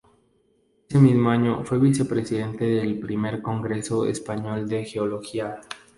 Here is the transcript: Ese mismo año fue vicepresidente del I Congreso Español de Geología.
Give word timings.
Ese 0.89 0.97
mismo 0.97 1.29
año 1.29 1.63
fue 1.63 1.77
vicepresidente 1.77 2.65
del 2.65 2.99
I 3.07 3.41
Congreso 3.43 4.07
Español 4.07 4.67
de 4.67 4.83
Geología. 4.83 5.61